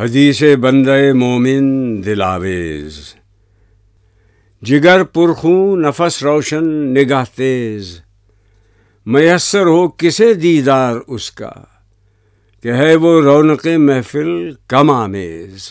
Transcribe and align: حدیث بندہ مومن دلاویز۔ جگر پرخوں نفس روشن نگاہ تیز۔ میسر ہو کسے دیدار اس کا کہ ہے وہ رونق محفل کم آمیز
حدیث 0.00 0.42
بندہ 0.60 1.12
مومن 1.12 2.04
دلاویز۔ 2.04 3.14
جگر 4.62 5.04
پرخوں 5.04 5.76
نفس 5.76 6.22
روشن 6.22 6.64
نگاہ 6.94 7.24
تیز۔ 7.34 8.00
میسر 9.06 9.62
ہو 9.62 9.88
کسے 9.88 10.34
دیدار 10.34 10.96
اس 11.06 11.30
کا 11.30 11.50
کہ 12.62 12.72
ہے 12.72 12.94
وہ 12.94 13.22
رونق 13.22 13.66
محفل 13.66 14.50
کم 14.68 14.90
آمیز 14.90 15.62